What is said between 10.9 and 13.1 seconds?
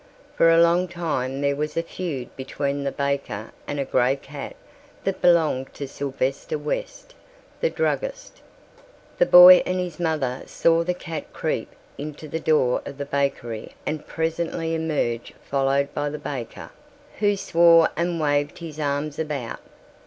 cat creep into the door of the